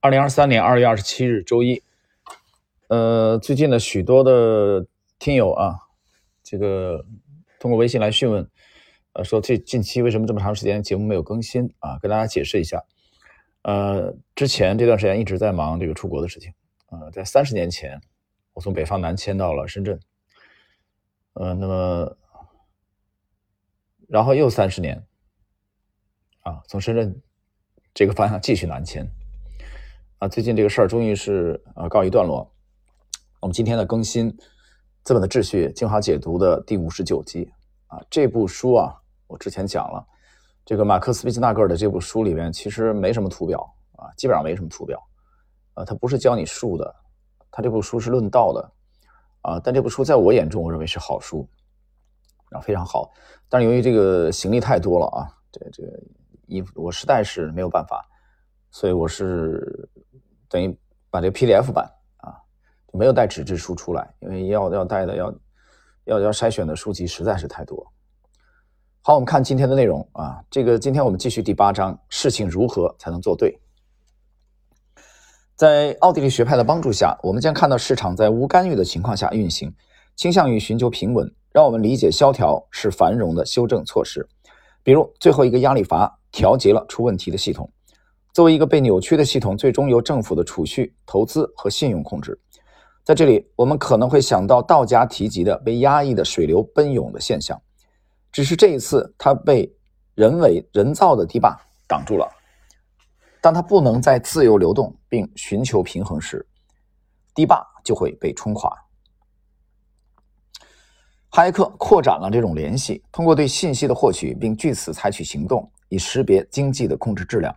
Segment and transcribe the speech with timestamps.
[0.00, 1.82] 二零二三年二月二十七日周一，
[2.86, 4.86] 呃，最近的许多的
[5.18, 5.74] 听友啊，
[6.44, 7.04] 这个
[7.58, 8.48] 通过微信来询问，
[9.14, 11.98] 呃，说这近期为什么这么长时间节目没有更新啊？
[11.98, 12.84] 跟大家解释一下，
[13.62, 16.54] 呃，之前这段时间一直在忙这个出国的事情，
[16.92, 18.00] 呃，在三十年前，
[18.52, 19.98] 我从北方南迁到了深圳，
[21.32, 22.16] 呃，那么，
[24.06, 25.04] 然后又三十年，
[26.42, 27.20] 啊，从深圳
[27.92, 29.10] 这个方向继续南迁。
[30.18, 32.50] 啊，最近这个事儿终于是啊告一段落。
[33.38, 34.32] 我们今天的更新
[35.04, 37.48] 《资本的秩序》精华解读的第五十九集
[37.86, 38.92] 啊，这部书啊，
[39.28, 40.04] 我之前讲了，
[40.64, 43.60] 这个马克思·毕斯纳格尔的这部书里面其实没什么图表
[43.92, 45.00] 啊，基本上没什么图表
[45.74, 46.96] 啊，它不是教你术的，
[47.48, 48.72] 它这部书是论道的
[49.42, 49.60] 啊。
[49.62, 51.48] 但这部书在我眼中，我认为是好书
[52.50, 53.08] 啊，非常好。
[53.48, 55.92] 但是由于这个行李太多了啊，这这个
[56.48, 58.04] 衣服我实在是没有办法，
[58.72, 59.88] 所以我是。
[60.48, 60.76] 等于
[61.10, 62.34] 把这个 PDF 版啊，
[62.92, 65.34] 就没有带纸质书出来，因为要要带的要
[66.04, 67.86] 要要筛选的书籍实在是太多。
[69.00, 73.58] 好，我们看今天的内容啊，这个今天我们继续第八章，事情如何才能做对？
[75.54, 79.74] 在奥地利学派的帮助下，我们将看到市场在无干预的情况下运行，
[80.14, 81.34] 倾向于寻求平稳。
[81.50, 84.28] 让我们理解萧条是繁荣的修正措施，
[84.82, 87.72] 比如最后一个压力阀调节了出问题的系统。
[88.38, 92.40] 作为一个被扭曲的系统，最终由政府的储蓄、投资和信用控制。
[93.02, 97.60] 在这里，我们可能会想到道家提及的被压抑的水流奔涌的现象，
[98.30, 99.68] 只是这一次它被
[100.14, 102.30] 人为人造的堤坝挡住了。
[103.40, 106.46] 当它不能再自由流动并寻求平衡时，
[107.34, 108.72] 堤坝就会被冲垮。
[111.30, 117.52] 哈耶克扩展了这种联系，通过对信息的获取，并据此采取行动，以识别经济的控制质量。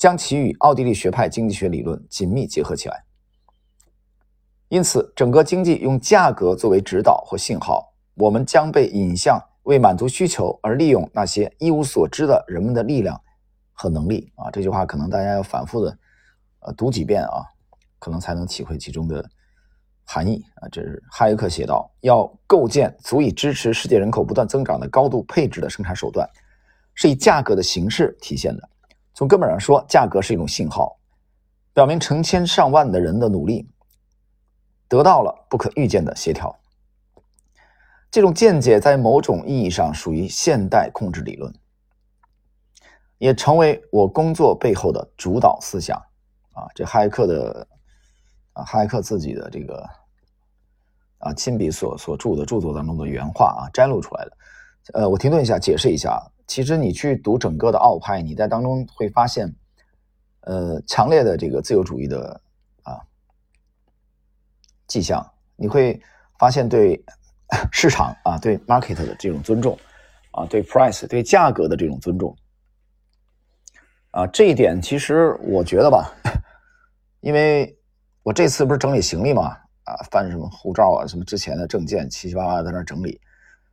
[0.00, 3.04] 将其与奥地利学派经济学理论紧密结合起来，
[4.70, 13.20] 因此，整个经济用价格作为指导或信号，我们将被引向为满足需求而利用那些一无所知的人们的力量
[13.74, 14.32] 和能力。
[14.36, 15.98] 啊，这句话可能大家要反复的
[16.60, 17.44] 呃读几遍啊，
[17.98, 19.22] 可能才能体会其中的
[20.06, 20.68] 含义啊。
[20.72, 26.26] 这是哈耶克写道：要构建足以支持世界人口不断增长的高度配置的生产手段，
[26.94, 28.69] 是以价格的形式体现的。
[29.20, 30.96] 从根本上说，价格是一种信号，
[31.74, 33.68] 表明成千上万的人的努力
[34.88, 36.58] 得到了不可预见的协调。
[38.10, 41.54] 这种见解在某种意义上属于现代控制理论，
[43.18, 45.98] 也成为我工作背后的主导思想。
[46.54, 47.68] 啊，这哈耶克的
[48.54, 49.86] 啊，哈耶克自己的这个
[51.18, 54.32] 啊亲笔所所著的著作当中的原话啊，摘录出来的。
[54.94, 56.18] 呃，我停顿一下，解释一下。
[56.50, 59.54] 其实你去读整个的奥派，你在当中会发现，
[60.40, 62.40] 呃，强烈的这个自由主义的
[62.82, 62.98] 啊
[64.88, 65.24] 迹象。
[65.54, 66.02] 你会
[66.40, 67.00] 发现对
[67.70, 69.78] 市场啊，对 market 的这种尊重
[70.32, 72.36] 啊，对 price 对价格的这种尊重
[74.10, 76.12] 啊，这一点其实我觉得吧，
[77.22, 77.78] 因为
[78.24, 83.20] 我这次不是整理行李嘛，啊，翻什么护照啊，什么之前的证件，七七八八在那整理，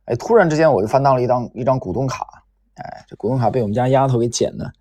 [0.04, 2.44] 哎，突然之间我就翻到了一张一张股东卡。
[2.78, 4.72] 哎，这股东卡被我们家丫头给剪的，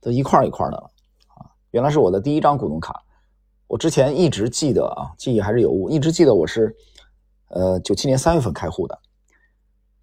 [0.00, 0.90] 都一块一块的了
[1.28, 1.46] 啊！
[1.70, 3.02] 原来是我的第一张股东卡，
[3.68, 6.74] 我之前一直记得啊，记忆还是有误，一直记得我是
[7.48, 8.98] 呃九七年三月份开户的，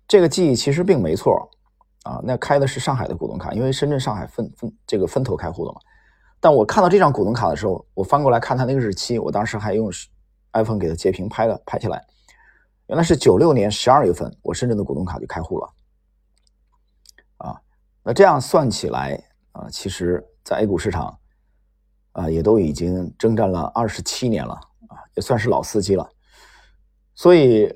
[0.07, 1.49] 这个记忆其实并没错
[2.03, 2.21] 啊。
[2.23, 5.79] 那开的是上海的股东卡，因为深圳、上海分分这个分头开户的嘛。
[6.39, 9.91] 但我看到这张股东卡的时候，我翻过来看它那个日期，我当时还用
[10.53, 12.05] iPhone 给它截屏拍了拍下来，
[12.85, 15.67] 原来是九六年十二月份，我深圳的股东卡就开户了。
[18.07, 21.19] 那这样算起来啊，其实，在 A 股市场
[22.13, 24.53] 啊，也都已经征战了二十七年了
[24.87, 26.09] 啊，也算是老司机了。
[27.15, 27.69] 所以，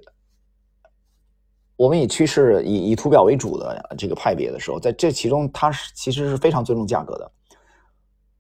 [1.75, 7.29] 我们以趋势、以以图表为主的这个派别的时候，在这其中，它是其实是非常尊重价格的。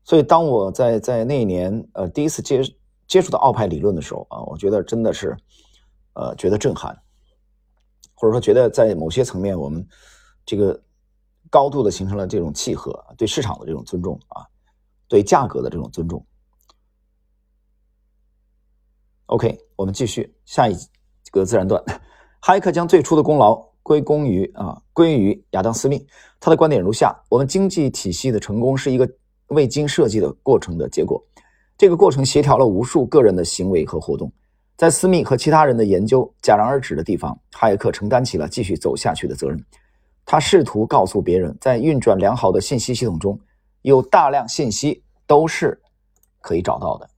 [0.05, 2.61] 所以，当我在在那一年呃第一次接
[3.05, 5.35] 接触到奥派理论的时候啊，我觉得真的是
[6.13, 6.97] 呃觉得震撼，
[8.13, 9.85] 或者说觉得在某些层面，我们
[10.45, 10.81] 这个。
[11.51, 14.47] 高度的形成了这种契合，对市场的这种尊重啊，
[15.07, 16.25] 对价格的这种尊重。
[19.27, 20.75] OK，我们继续下一
[21.29, 21.83] 个自然段。
[22.39, 26.07] 哈耶克将最初的功劳归功于啊，归于亚当·斯密。
[26.39, 29.07] 他的观点如下：我们经济体系的成功是一个
[29.47, 31.21] 未经设计的过程的结果。
[31.77, 34.31] 这个过程协调了无数个人的行为和活动。
[34.77, 39.63] 在斯密和其他人的研究戛然而止的地方，哈耶克承担起了继续走下去的责任。
[40.25, 43.39] 他试图告诉别人，在运转良好的信息系统中，
[43.81, 45.81] 有大量信息都是
[46.39, 47.09] 可以找到的。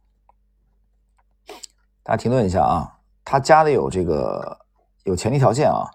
[2.01, 4.59] 大家停顿一下啊，他加的有这个
[5.03, 5.89] 有前提条件啊。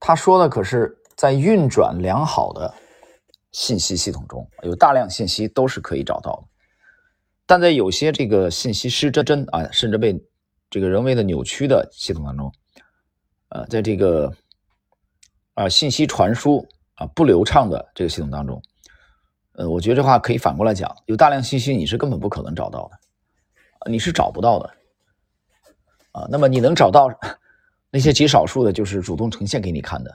[0.00, 2.74] 他说的可是在运转良好的
[3.52, 6.48] 信息系统中，有大量信息都是可以找到的，
[7.46, 10.22] 但在有些这个信息失真啊，甚至被
[10.68, 12.52] 这个人为的扭曲的系统当中，
[13.48, 14.30] 呃，在这个
[15.54, 18.62] 啊信息传输啊不流畅的这个系统当中，
[19.52, 24.70] 呃，我觉得这话可以反过来讲，有大量信息你是根本不可能找到的，你是找不到的
[26.12, 26.26] 啊。
[26.30, 27.08] 那么你能找到？
[27.96, 30.10] 那些极少数的，就是主动呈现给你看的，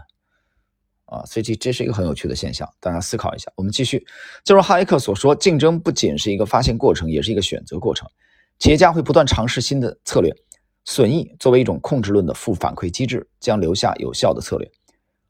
[1.05, 3.49] 啊，所以这这是一个很有趣的现象，大家思考一下。
[3.55, 4.05] 我们继续，
[4.43, 8.05] 正如哈耶克所说，竞争不仅是一个发现过程，也是一个选择过程。
[8.57, 10.29] 企业家会不断尝试新的策略，
[10.83, 14.69] 损益作为一种控制论的负反馈机制，将留下有效的策略，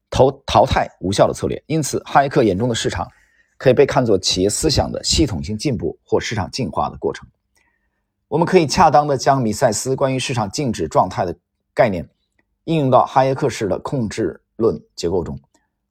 [0.09, 1.61] 投淘汰无效的策略。
[1.67, 3.07] 因此，哈耶克眼中的市场
[3.57, 7.27] 可以被看作企业思想的系统性进步或市场进化的过程。
[8.27, 11.35] 我们可以恰当的将米塞斯关于市场静止状态的
[11.73, 12.09] 概念。
[12.65, 15.39] 应用到哈耶克式的控制论结构中，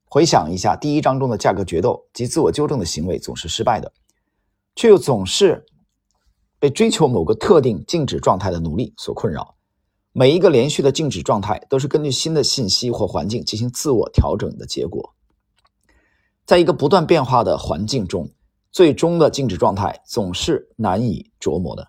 [0.05, 3.93] 回想一下第一章中的价格决斗及自我纠正的行为总是失败的，
[4.77, 5.67] 却又总是
[6.61, 9.57] 被追求某个特定静止状态的努力所困扰。
[10.19, 15.15] 每一个连续的静止状态都是根据新的信息或环境进行自我调整的结果。
[16.45, 18.29] 在一个不断变化的环境中，
[18.73, 21.87] 最终的静止状态总是难以琢磨的。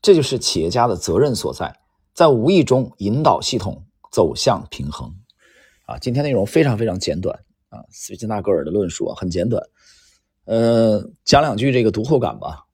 [0.00, 1.72] 这就是企业家的责任所在。
[2.12, 5.08] 在无意中引导系统走向平衡，
[5.86, 7.38] 啊，今天内容非常非常简短
[7.68, 9.62] 啊，斯金纳格尔的论述啊很简短，
[10.46, 12.66] 呃，讲两句这个读后感吧。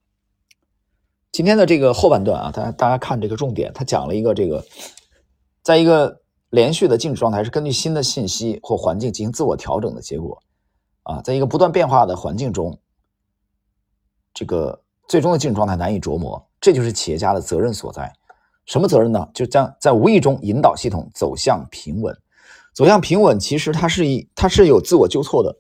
[1.33, 4.65] 今天的这个后半段啊，大家大家看这个重点，他讲了一个这个，
[5.63, 6.21] 在一个
[6.51, 10.43] 连续的静止状态是根据新的信息或环境进行自我调整的结果，
[11.03, 12.79] 啊，在一个不断变化的环境中，
[14.35, 18.13] 这个最终的静止状态难以琢磨，这就是企业家的责任所在。
[18.65, 19.29] 什么责任呢？
[19.33, 22.15] 就将在无意中引导系统走向平稳，
[22.75, 23.41] 走向平稳。
[23.41, 25.57] 其实它是一，它是有自我纠错的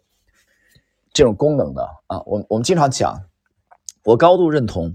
[1.12, 2.21] 这种功能的啊。
[2.26, 3.19] 我我们经常讲，
[4.05, 4.94] 我高度认同，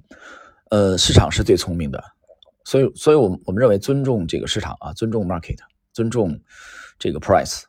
[0.74, 2.04] 呃，市场是最聪明的，
[2.66, 5.60] 所以，所以我我们认为尊重这个市场啊，尊重 market，
[5.92, 6.42] 尊重
[6.98, 7.62] 这个 price，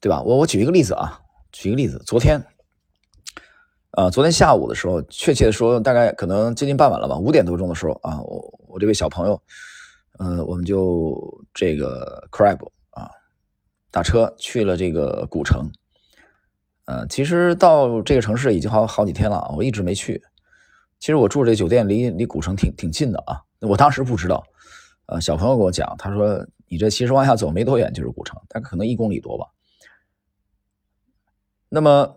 [0.00, 0.22] 对吧？
[0.22, 1.20] 我我举一个例子啊，
[1.52, 2.42] 举一个例子，昨天。
[3.90, 9.42] 呃，昨天下午的时候，确切的说，大概可能接近傍晚了吧，五点多钟的时候啊，我我这位小朋友，
[10.18, 12.56] 呃，我们就这个 crab
[12.92, 13.10] 啊，
[13.90, 15.70] 打车去了这个古城，
[16.86, 20.22] 呃，其实到这个城市已经好好几天了，我一直没去。
[20.98, 24.44] 其实我住这酒店离离古城挺挺近的啊，我当时不知道，
[25.06, 29.46] 呃，小朋友跟我讲，他说你这其实往下走没多远就是古城，但可能一公里多吧。
[31.68, 32.16] 那么。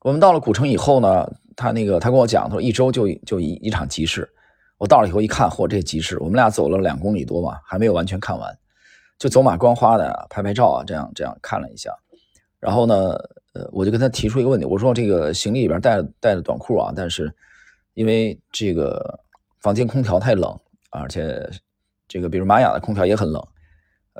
[0.00, 1.26] 我们到了古城以后呢，
[1.56, 4.28] 他那个他跟我讲，他说一周就就一一场集市。
[4.76, 8.54] 我到了以后一看，嚯，这集市，我们俩走了两公里多嘛，还没有完全看完，
[9.18, 11.90] 就走马观花的拍拍照啊，这样这样看了一下。
[12.60, 13.14] 然后呢，
[13.54, 17.34] 呃，我就跟他提出一个问题，我说这个行李里边带带着短裤啊，但是
[17.94, 19.20] 因为这个
[19.60, 20.56] 房间空调太冷，
[20.90, 21.48] 而且
[22.06, 23.42] 这个比如玛雅的空调也很冷，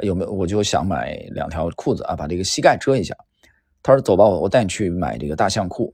[0.02, 0.32] 有没有？
[0.32, 3.14] 我就想买两条裤子啊，把这个膝盖遮一下。
[3.82, 5.92] 他说：“走吧，我我带你去买这个大象裤。”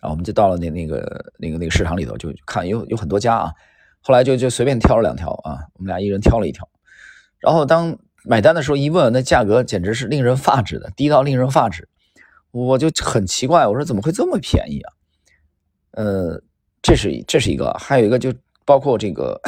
[0.00, 3.52] 啊，我们就到了那那个那个那个市场里头，就看有有很多家啊。
[4.00, 6.68] 后来就就随便挑了两条啊，我们俩一人挑了一条。
[7.40, 11.88] 然后当买单的时候一问，那价格简直是令人发指的，低到令人发指。
[12.52, 14.92] 我就很奇怪，我说怎么会这么便宜啊？
[15.90, 16.40] 呃，
[16.82, 18.32] 这是这是一个，还有一个就
[18.64, 19.40] 包括这个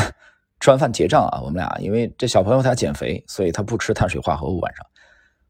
[0.61, 4.87] 吃完饭结账啊，我们俩因为这小朋友他减肥，所以他不吃碳水化合物晚上。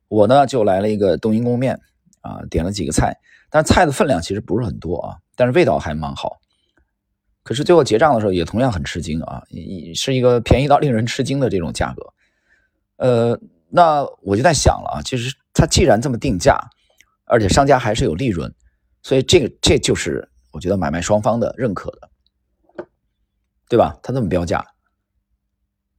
[0.09, 1.81] 我呢就来了一个冬阴功面
[2.21, 3.17] 啊，点了几个菜，
[3.49, 6.41] 但菜的分量其实不是很多啊，但是味道还蛮好。
[7.43, 9.43] 可是最后结账的时候也同样很吃惊啊，
[9.95, 12.13] 是一个便宜到令人吃惊的这种价格。
[12.97, 16.59] 呃，那我就在想了啊，其实他既然这么定价，
[17.25, 18.53] 而且商家还是有利润，
[19.03, 22.11] 所以这个这就是我觉得买卖双方的认可的，
[23.69, 23.99] 对吧？
[24.02, 24.66] 他这么标价，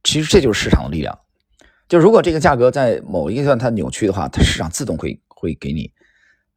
[0.04, 1.18] 其实这就是市场的力量。
[1.88, 5.92] 就如果这个价格在某一个阶段它扭曲的话，它市场自动会会给你，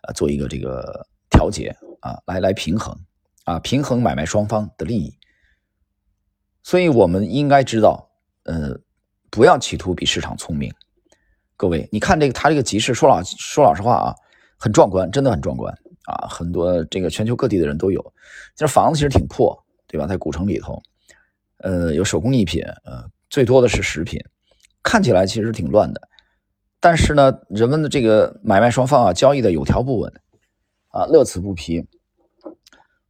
[0.04, 2.98] 呃，做一个这个调节啊，来来平衡
[3.44, 5.18] 啊，平衡买卖双方的利益。
[6.64, 8.10] 所以我们应该知道，
[8.44, 8.80] 呃，
[9.30, 10.74] 不要企图比市场聪明。
[11.58, 14.16] 各位，你看这个它这个集市，说老说老实话啊，
[14.58, 18.14] 很壮观，真的很壮观啊，很多这个全球各地的人都有。
[18.56, 19.58] 这房子其实挺破，
[19.88, 20.06] 对吧？
[20.06, 20.82] 在古城里头，
[21.58, 24.20] 呃，有手工艺品，呃，最多的是食品。
[24.84, 26.02] 看起来其实挺乱的，
[26.80, 30.14] 但是呢，人们的这个买卖双方啊，交易的有条不紊，
[30.90, 31.84] 啊，乐此不疲。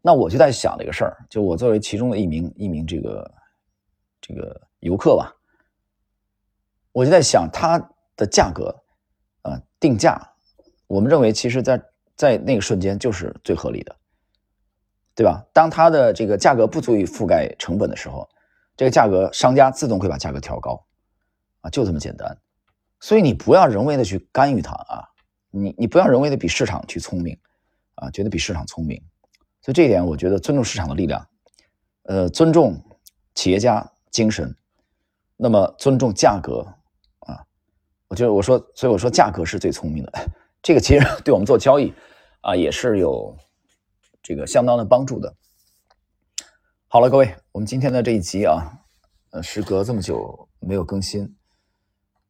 [0.02, 3.30] 那我就在想这个事儿，就我作为其中的一名一名这个
[4.22, 5.36] 这个游客吧，
[6.94, 7.78] 我就在想它
[8.16, 8.74] 的价格，
[9.42, 10.18] 啊，定价，
[10.88, 11.84] 我们认为其实在
[12.16, 13.96] 在那个瞬间就是最合理的，
[15.14, 15.46] 对吧？
[15.54, 18.28] 当它的这个价格不足以覆盖成本的时候，
[18.78, 20.86] 这个价格商家自动会把价格调高，
[21.62, 22.38] 啊，就这么简单。
[23.00, 25.04] 所以你不要人为的去干预它啊，
[25.52, 27.38] 你你不要人为的比市场去聪明，
[27.96, 29.02] 啊，觉得比市场聪明。
[29.62, 31.28] 所以这一点，我觉得尊重市场的力量，
[32.04, 32.82] 呃，尊重
[33.34, 34.56] 企业家精神，
[35.36, 36.66] 那么尊重价格
[37.20, 37.44] 啊，
[38.08, 40.12] 我觉得我说，所以我说价格是最聪明的，
[40.66, 41.94] 这个其实对我们做交易
[42.42, 43.38] 啊也是有
[44.24, 45.32] 这个相当的帮助的。
[46.88, 48.74] 好了，各位，我们今天的这一集啊，
[49.30, 51.32] 呃，时隔这么久没有更新，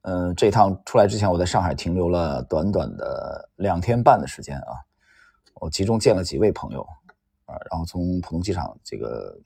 [0.02, 4.84] 嗯，这趟出来之前，我在上海停留了短短的两天半的时间啊，
[5.62, 6.86] 我集中见了几位朋友。
[7.46, 9.40] 啊，然后从浦东机场这个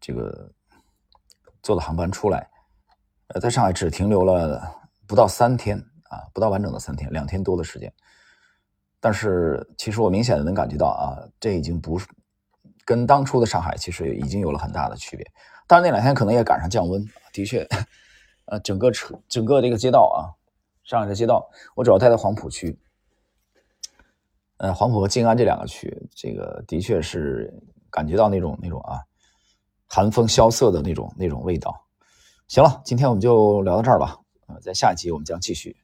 [0.00, 0.50] 这个
[1.62, 2.48] 坐的航班出来，
[3.26, 4.62] 呃，在上海只停留了
[5.06, 7.92] 不到三天啊，不到完整的三天，两天多的时间。
[9.00, 12.06] 但是其实我明显的能感觉到啊，这已经不是
[12.84, 15.26] 跟当初的上海其实已经有了很大的区别。
[15.66, 17.66] 当然那两天可能也赶上降温，的确，
[18.46, 20.18] 呃，整个车整个这个街道啊，
[20.84, 22.78] 上海的街道，我主要待在黄浦区。
[24.58, 27.52] 呃，黄埔和静安这两个区，这个的确是
[27.90, 29.02] 感觉到那种那种啊，
[29.86, 31.86] 寒风萧瑟的那种那种味道。
[32.48, 34.16] 行了，今天我们就聊到这儿吧。
[34.46, 35.76] 呃，在下一集我们将继续。